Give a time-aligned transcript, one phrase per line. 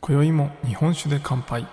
[0.00, 1.66] 今宵も日本酒で乾杯。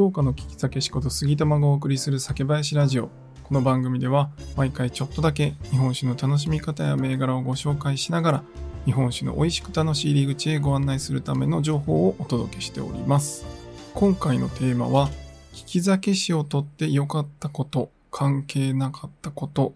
[0.00, 3.10] 福岡の聞き酒仕事杉玉がお送りする酒林ラジオ。
[3.42, 8.44] この番組では毎回ちょっとだけ日本酒の楽しみ方や銘柄をご紹介しながら
[8.86, 13.44] 日本酒の美味しく楽しい入り口へご案内するための情報をお届けしております。
[13.92, 15.10] 今回のテーマは
[15.52, 19.74] 聞き酒師をとって良かったこと関係なかったこと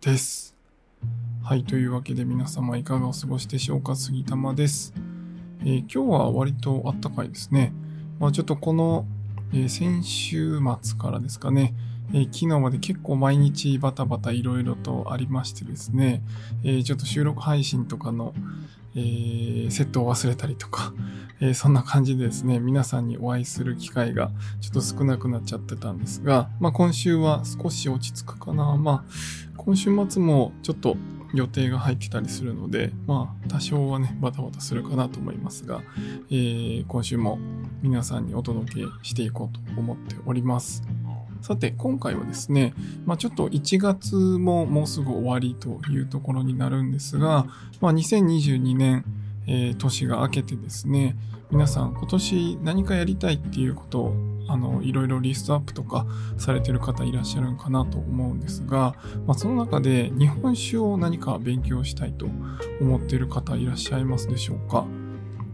[0.00, 0.56] です。
[1.44, 3.94] はいというわけで皆様いかがお過ごしでしょうか？
[3.94, 4.92] 杉玉です、
[5.60, 7.72] えー今日は割とあったかいですね。
[8.18, 9.06] まあちょっとこの
[9.52, 11.74] え先週末からですかね、
[12.14, 16.22] え昨日まで結構毎日バタバタいろいろとありましてですね、
[16.64, 18.32] えちょっと収録配信とかの、
[18.94, 20.92] えセットを忘れたりとか、
[21.40, 28.76] えそんな感じでですね、皆さんにお会いする機会がちょっと少なくなっちゃってたんですが、まあ今週は少し落ち着くかな。
[28.76, 30.96] まあ今週末もちょっと
[31.34, 35.82] 予定が入ってたりするので、まあ多少はね、バタバタするかなと思いますが、
[36.30, 37.38] えー今週も
[37.82, 40.82] 皆さんにお届けしていこうと思っております。
[41.40, 42.74] さて、今回はですね、
[43.06, 47.46] まあちょっと1月ももうすぐ終わりというところになるんですが、
[47.80, 49.04] まあ2022年、
[49.46, 51.16] えー年が明けてですね、
[51.50, 54.14] 皆さん今年何かやりたいっていうことを
[54.52, 56.06] あのいろいろリストアップとか
[56.36, 62.26] されてる方いらっしゃるんかなと思うんですが、まあ、その中で日本酒を何か勉強したいと
[62.80, 64.84] 思っている方いらっしゃいますでしょうか？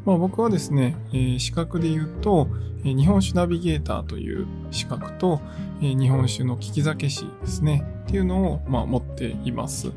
[0.06, 2.48] まあ、僕はですね、えー資格で言うと、
[2.84, 5.40] えー日本酒ナビゲーターという資格と、
[5.80, 9.92] えー日本酒の利き酒師ですね、っていうのを、まあ、持っています。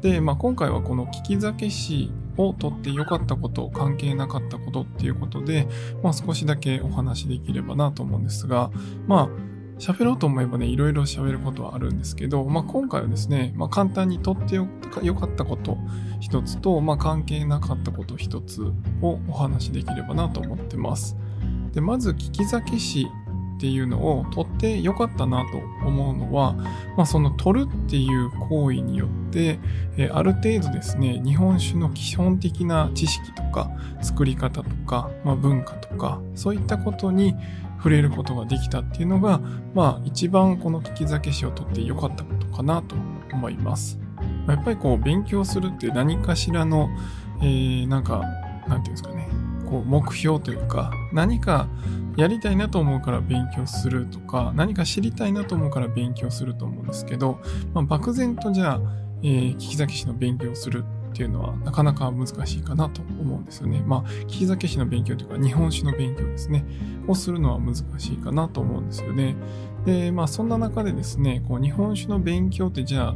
[0.00, 5.66] で、まあ、今回はこの利き酒師を取って良かったこと、関係なかったことっていうことで、
[6.02, 8.70] まあ、少しだけお話しできればなと思うんですが、
[9.06, 15.78] まあ、喋ろうと思えばね、いろいろ喋ることはあるんですけど、まあ、今回はですね、まあ、簡単に取って良かったこと
[16.20, 18.62] 一つと、まあ、関係なかったこと一つ
[19.02, 21.16] をお話しできればなと思ってます。
[21.72, 23.08] で、まず、聞き酒師
[23.54, 26.54] っていうのを取って良かったなと思うのは、
[26.96, 29.58] まあ、その取るっていう行為によって、
[29.96, 33.70] えある程度ですね、日本酒の基本的な知識とか、
[34.02, 37.34] 作り方とか、まあ、文化とか、そういったことに
[37.78, 39.40] 触れることができたっていうのが、
[39.74, 42.96] まあ、一番この聞き酒師を取って良かったことかなと
[43.32, 44.00] 思います。
[44.48, 46.88] やっぱりこう、勉強するって何かしらの、
[47.40, 48.22] えーなんか、
[48.68, 49.28] なんていうんですかね、
[49.74, 51.68] こう、目標というか、何か
[52.16, 57.40] やりたいなと思うから勉強するとか、何か知りたいなと思うから勉強すると思うんですけど、
[57.72, 58.80] まあ、漠然とじゃあ、
[59.22, 63.82] えー聞き酒師の勉強をするっていうのはなかなか難しいかなと思うんですよね。
[63.86, 66.64] まあ、聞き酒師の勉強というか、日本酒の勉強ですね、
[67.08, 69.34] をするのは難しいかなと思うんですよね。
[69.84, 73.14] で、まあ、そんな中でですね、こう日本酒の勉強ってじゃあ、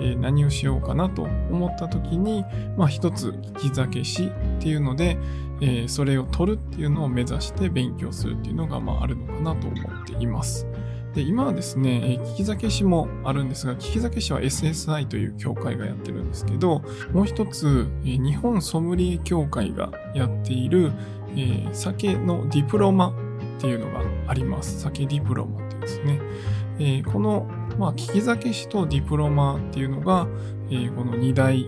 [0.00, 2.44] えー何をしようかなと思った時に、
[2.76, 5.16] まあ、一つ聞き酒師っていうので、
[5.60, 10.66] えそれを取るっていうのを目指して勉強するっていうのが、まあ、あるのかなと思っています。
[11.14, 16.82] で、今はですね、えー聞き酒師もあるんですが、聞き酒師は SSI という協会がやってるんですけど、
[17.12, 20.92] もう一つ、えー日本ソムリエ協会がやっている、
[21.34, 23.08] えー酒のディプロマ
[23.58, 24.80] っていうのがあります。
[24.80, 26.20] 酒ディプロマっていうですね。
[26.78, 27.46] えこの、
[27.78, 30.26] まあ、聞き酒師とディプロマっていうのが、
[30.70, 31.66] えこの二大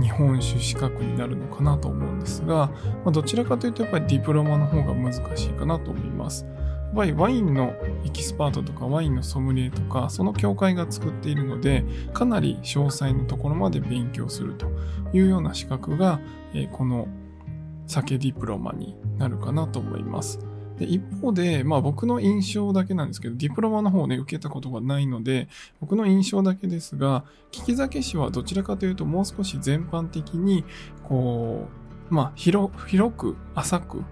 [0.00, 2.72] 日本酒資格になるのかなと思うんですが、ま
[3.06, 6.44] あ、どちらかというとやっぱりディプロマの方が難しいかなと思います。
[6.44, 7.74] やっぱりワインの
[8.04, 11.84] エキスパートとかワインのソムリエとかその協会が作っているので
[12.14, 14.66] かなり詳細のところまで勉強すると
[15.12, 16.20] いうような資格が、
[16.54, 17.08] えこの
[17.86, 20.38] 酒ディプロマになるかなと思います。
[20.78, 25.48] で一方で、まあ僕の印象だけなんですけど、ディプロマの方をね、受けたことがないので、
[25.80, 30.64] 僕の印象だけですが、利き酒師はどちらかというともう少し全般的に、
[31.04, 31.68] こ
[32.10, 34.04] う、まあ広広く浅く、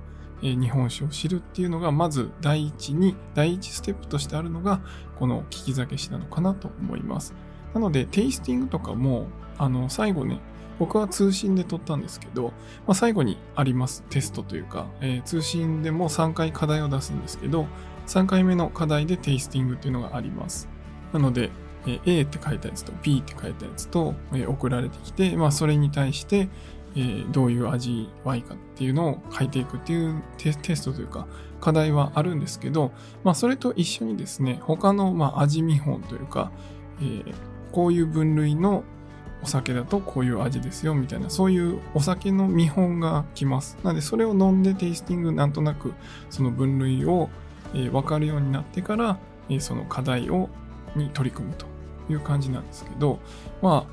[0.42, 4.80] えー日本酒を知るっていうのが、まず第一に、第一ステップとしてあるのが、
[5.18, 7.34] この利き酒師なのかなと思います。
[7.74, 9.26] なので、テイスティングとかも、
[9.58, 10.40] あの、最後ね、
[10.78, 12.48] 僕は通信で撮ったんですけど、
[12.86, 17.66] まあ、最後にありますテストというか、えー通信でも3回課題を出すんですけど、
[18.06, 20.68] 3回目の課題でテイスティングっていうのがあります。
[21.12, 21.50] なので、
[21.86, 26.48] えー A って書いたやつと B って書いたやつと、えー送られてきて、まあ、それに対して、
[26.96, 31.26] えー、どういう味わいかっていうのを書いていくっていうテストというか
[31.60, 32.92] 課題はあるんですけど、
[33.24, 36.52] まあ、それと一緒にですね、他のまあ味見本というか、
[37.00, 37.34] えー、
[37.72, 38.84] こういう分類の
[39.44, 43.76] お酒だとこういう味ですよみたいなそういうお酒の見本が来ます。
[43.84, 45.92] なのでそれを飲んでテイスティングなんとなく
[46.30, 47.28] その分類を、
[47.74, 49.18] えー、分かるようになってから、
[49.50, 50.48] え、その課題を
[50.96, 51.66] に取り組むと
[52.10, 53.18] いう感じなんですけど
[53.60, 53.86] ま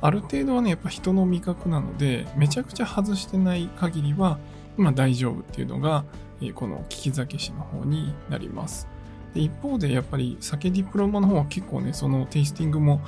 [0.00, 4.38] あある程度はねやっぱ人の味覚なのでめちゃくちゃ外してない限りは
[4.76, 6.04] まあ大丈夫っていうのが、
[6.40, 8.88] え、この利き酒師の方になります。
[9.34, 13.00] で一方でやっぱり酒ディプロマの方は結構ね、そのテイスティングも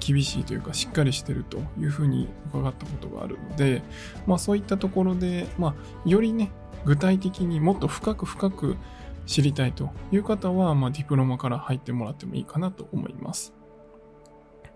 [0.00, 3.82] 厳しいというかしっかりしてるというふうに伺ったことがあるので、
[4.26, 6.50] まあそういったところで、まあよりね、
[6.84, 8.76] 具体的にもっと深く深く
[9.24, 13.54] 知りたいという方は、まあディプロマから入ってもらってもいいかなと思います。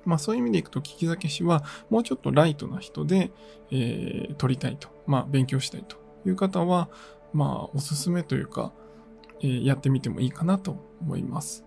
[0.05, 3.33] まあそういう意味でいくと、聞き酒師はもうちょっとライトな人で、
[3.71, 6.89] えー、取りたいと、まあ勉強したいという方は、
[7.33, 8.73] まあおすすめというか、
[9.43, 11.65] え、やってみてもいいかなと思います。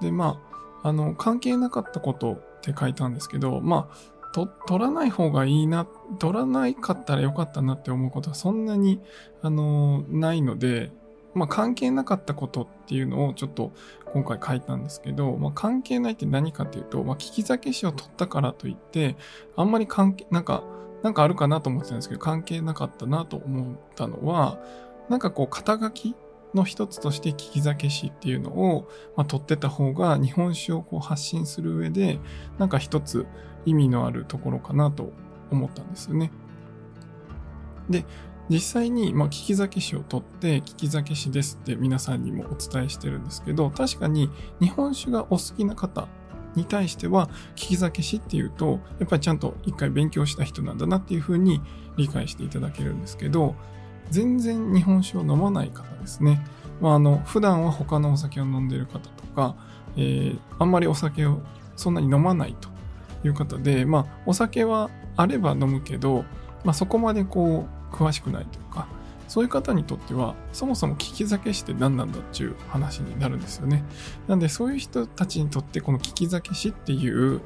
[0.00, 0.40] で、ま
[0.82, 5.86] あ、あの、関係なかったことって書いたんですけど、まあ、と、取らない方がいいな、
[6.18, 9.00] 取らないかったらよかったなって思うことはそんなに、
[9.42, 10.90] あの、ないので、
[11.34, 13.72] まあ、関係なかったことっていうのをちょっと
[14.12, 19.16] 今回書いたんですけど、まあ、関係ないって何かっていうと、まあ、聞き酒師を取ったからといって、
[19.56, 20.64] あんまり関係、なんか、
[21.02, 24.58] なんかあるかなと思ってたんですけど、関係なかったなと思ったのは、
[25.08, 26.14] なんかこう、肩書き
[26.54, 32.18] の一つとして利き酒師っていうのを、まあ、取ってた方が日本酒をこう発信する上で
[32.58, 33.26] なんか一つ
[33.64, 35.12] 意味のあるところかなと
[35.50, 36.30] 思ったんですよね。
[37.88, 38.04] で、
[38.48, 46.08] 実際に、まあ、利き酒師を取って、利き酒師ですって皆さんにもお伝えしてるんですけど、確かに日本酒がお好きな方
[46.54, 51.60] に対しては、利き酒師っていうと、やっぱりちゃんと一回勉強した人なんだなっていうふうに
[51.96, 53.54] 理解していただけるんですけど、
[54.12, 56.44] 全然日本酒を飲まない方ですね。
[56.80, 59.56] まあ、あの、普段は他のお酒を飲んでいる方とか、
[59.96, 61.40] えー、あんまりお酒を
[61.76, 62.68] そんなに飲まないと
[63.26, 66.24] いう方で、まあ、お酒はあれば飲むけど、
[66.64, 68.86] まあ、そこまでこう、詳しくないというか、
[69.28, 73.82] そういう方にとっては、そもそも聞き酒師って何なんだっていう話になるんですよね。
[74.28, 77.40] なんで、そういう人たちにとって、この聞き酒師っていう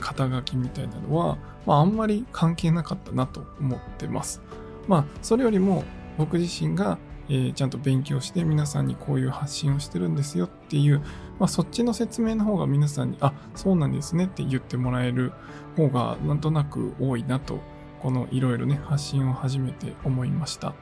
[0.00, 4.42] 肩書きみたいなのは、まあ、あんまり関係なかったなと思ってます。
[4.88, 5.84] まあ、それよりも、
[6.18, 6.98] 僕自身が、
[7.28, 11.00] えー、ちゃんと勉強して皆さんにこういう発信をしてるんですよっていう、
[11.38, 15.32] まあ、そっちの説明の方が皆さんに、あ、そうなんですねって言ってもらえる
[15.76, 17.60] 方がなんとなく多いなと、
[18.02, 20.74] このいろいろね、発信を始めて思いました。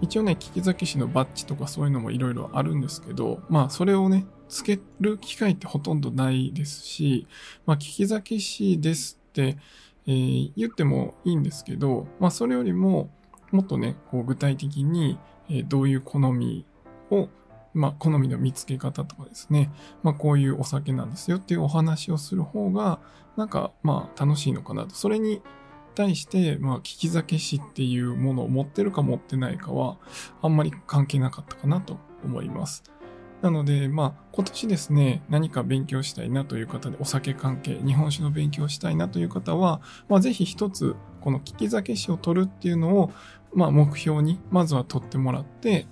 [0.00, 7.26] 一応ね、聞き酒師のバッジとかそういうのもいろいろあるんですけど、まあそれをね、つける機会ってほとんどないですし、
[7.66, 9.56] まあ聞き酒師ですって、
[10.06, 13.10] えー、言ってもいいんですけど、まあそれよりも、
[13.50, 15.18] もっとね、こう具体的に、
[15.50, 16.66] えどういう好み
[17.10, 17.28] を、
[17.72, 19.70] まあ、好みの見つけ方とかですね、
[20.02, 23.00] まあ、こういうお酒なんですよっていうお話をする方が、
[23.36, 24.94] なんか、まあ、楽しいのかなと。
[24.94, 25.40] それに
[25.94, 29.96] 対して、まあ、聞き酒師っていうものを持ってるか持ってないかは、
[30.42, 32.84] あんまり関係なかったかなと思います。
[33.42, 40.96] なので、まあ、今年ですね、何か勉強したいなという方で、お酒関係、日本酒の勉強したいなという方は、まあ、ぜひ一つ、
[41.28, 43.12] この利き酒師を取るっていうのを、
[43.52, 45.86] まあ、目標に、まずは取ってもらって、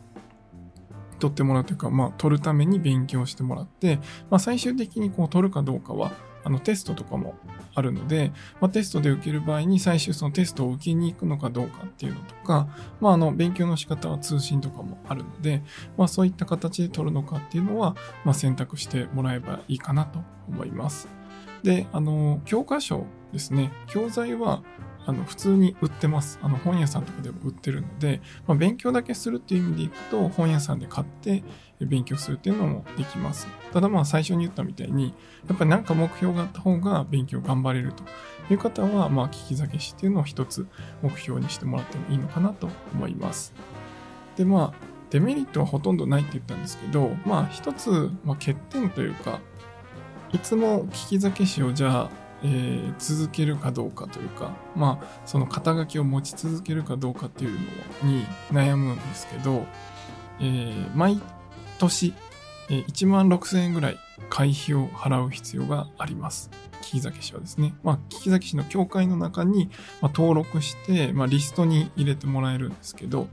[1.19, 3.97] 取ってもらうというか、まあ、取るために勉強してもらって、
[4.31, 6.13] まあ、最終的にこう取るかどうかは、
[6.43, 7.35] あの、テストとかも
[7.75, 8.33] あるので、
[8.63, 12.69] まあ、テストで受ける場合に最終そのテストを受けに行くのかどうかっていうのとか、
[13.03, 15.63] まあ、あの、勉強の仕方は通信とかもあるので、
[15.99, 17.95] まあ、そういった形で取るのかっていうのは、
[18.25, 21.09] まあ、選択してもらえばいいかなと思います。
[21.63, 23.73] で、あの、教科書ですね。
[23.89, 24.63] 教材は、
[25.07, 26.39] あの普通に売ってます。
[26.43, 31.45] あの本屋さんとかでも売ってるので、まあ、勉強だけするっていう意味でいくと本屋さんで買って
[31.81, 33.47] 勉強するっていうのもできます。
[33.73, 35.15] ただまあ最初に言ったみたいに、
[35.49, 38.03] やっぱりなんか目標があった方が勉強頑張れると
[38.53, 40.67] いう方は、まあ聞き酒師っていうのを一つ
[41.03, 43.55] 目標にしてもらってもいいのかなと思います。
[44.37, 49.41] でまあデメリットはほとんどないって言ったんですけど、まあ一つ、ま、欠点というか、
[50.33, 59.67] いつも聞き酒師をじゃあえー、続けるかどうかというか、まあ、その肩書きを持ち続けるかどうかっていうのに悩むんですけど、
[60.41, 61.21] えー、毎
[61.79, 62.15] 年、
[62.69, 66.51] えー、1万6000円ぐらい会費を払う必要があります。
[66.83, 67.75] 聞き酒師はですね。
[67.83, 73.29] まあ、聞き酒師の協会の中に、まあ、登録して、まあ、リストに入れてもらえるんですけど、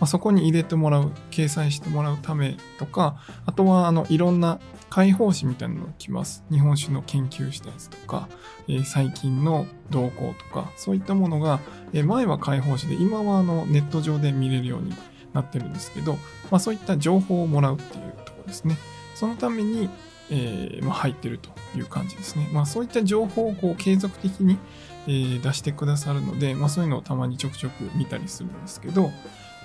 [0.00, 4.58] まあ、そこに入れてもらう、掲載してもらうためとか、あとは、あの、いろんな
[4.90, 6.44] 解放誌みたいなのが来ます。
[6.50, 8.28] 日本酒の研究したやつとか、
[8.68, 11.60] えー、最近の動向とか、そういったものが、
[11.92, 14.94] えー、前は解放誌で、今はあのネット上で見れるように
[15.32, 16.14] なってるんですけど、
[16.50, 18.76] まあ、そういった情報をもらうっていうところですね。
[19.14, 19.90] そのために、
[20.30, 22.48] えー、まあ、入ってるという感じですね。
[22.52, 24.58] まあ、そういった情報をこう継続的に、
[25.06, 29.10] えー、出してくださるので、まあ、そういうのをたまにちょくちょく見たりするんですけど、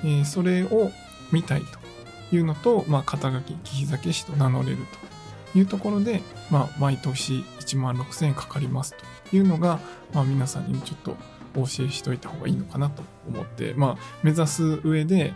[0.03, 0.91] え、それを
[1.31, 4.77] 見たいというのと、まあ、肩書き、利き酒師と名乗れる
[5.53, 8.95] というところで、まあ、毎年1万6000円かかります
[9.29, 9.79] というのが、
[10.13, 11.17] まあ、皆さんにちょっと
[11.55, 15.33] お教えしといた方がいいのかなと思って、まあ、目指す上で、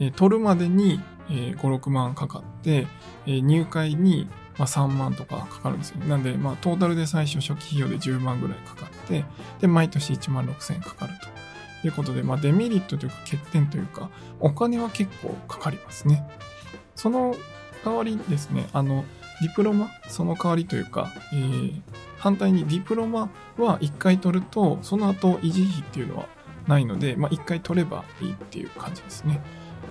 [0.00, 2.86] え、取るまでに、えー、5、6万かかって、
[3.26, 5.98] え、入会に、まあ、3万とかかかるんですよ。
[6.04, 9.24] なんで、まあ、トータルで最初初期費用で10万ぐらいかかって、
[9.60, 11.37] で、毎年1万6000円かかると
[11.84, 16.28] いうことで、まあ、デメリットというか欠点というか、お金は結構かかりますね。
[16.94, 17.34] その
[17.84, 19.04] 代わりですね、あの、
[19.40, 21.80] ディプロマ、その代わりというか、えー、
[22.18, 26.28] 反対にディプロマは1回取ると、その後維持費っていうのは
[26.66, 29.40] ないので、まあ、1回取ればいいっていう感じですね。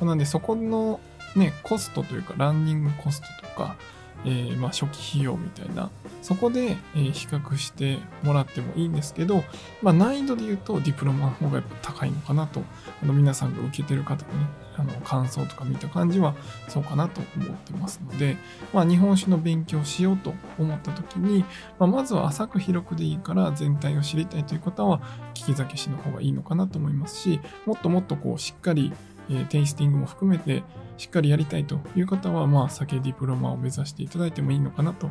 [0.01, 1.00] なので、そこの
[1.36, 3.77] ね、コストというか、ランニングコストとか、
[4.26, 5.90] えー、まあ、初期費用みたいな、
[6.22, 9.44] そこで、えー、比較してもらってもいいんですけど、
[9.82, 12.62] まあ、難易度で言うとディプロマの方がやっぱ高いのかなと、
[13.02, 14.48] あの皆さんが受けてる方のね、
[14.78, 16.36] あの感想とか見た感じは
[16.68, 18.38] そうかなと思ってますので、
[18.74, 21.46] まあ、日本酒の勉強しようと思った時に、
[21.80, 25.02] まあ、まずは浅く広くでいいから全体を知りたいという方は、
[25.36, 28.94] 利き酒師の方がいいのかなと思いますし、もっともっとこうしっかり
[29.29, 30.63] えテイスティングも含めて
[30.98, 35.10] しっかりやりたいという方は、まあ、酒ディプロマを目指していただいてもいいのかなと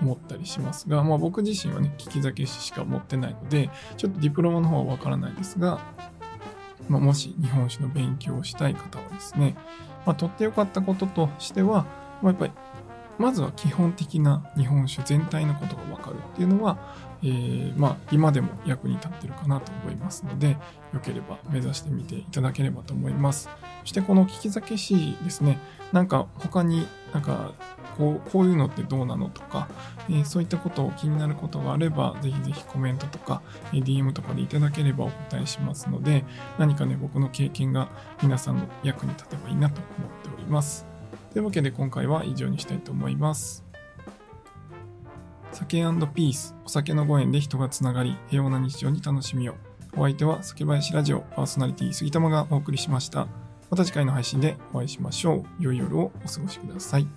[0.00, 5.80] 思ったりしますが、まあ、僕自身はね、利き酒師しか持ってないので、ちょっとディプロマの方はわからないですが、
[6.88, 9.56] まあ、もし日本酒の勉強をしたい方はですね、
[10.06, 11.84] まあ、とってよかったこととしては、
[12.22, 12.52] まあ、やっぱり
[13.18, 16.78] まずは基本的な日本酒全体のことがわかるっていうのは、
[17.22, 20.58] えー、まあ、今でも役に立ってるかなと思いますので、よ
[21.02, 23.48] ければ目指してみていただければと思います。
[23.82, 25.58] そしてこの聞き酒師ですね、
[25.92, 27.54] なんか他になんか
[27.96, 29.68] こうこういうのってどうなのとか、
[30.08, 36.24] えー、そういったことを気になることがあれば、ぜひぜひコメントとか、え、DM とかでいただければお答えしますので、
[36.58, 37.88] 何かね、僕の経験が
[38.22, 40.86] 皆さんの役に立てばいいなと思っております。
[41.32, 43.67] というわけで今回は以上にしたいと思います。
[45.58, 45.82] 酒
[46.14, 49.56] ピース、お酒のご縁で人がつながり、平和な日常に楽しみを。
[49.96, 53.26] お相手は酒林ラジオパーソナリティ杉玉がお送りしました。
[53.68, 55.62] また次回の配信でお会いしましょう。
[55.62, 57.08] 良い夜をお過ごしください。